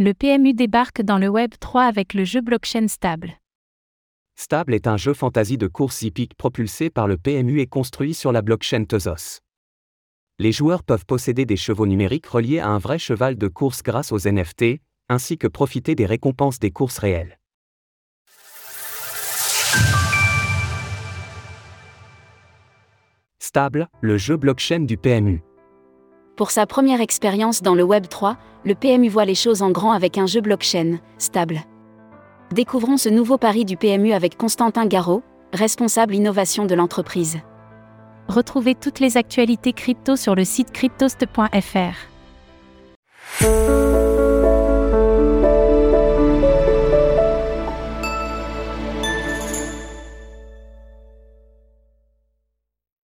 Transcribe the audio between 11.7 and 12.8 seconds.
numériques reliés à un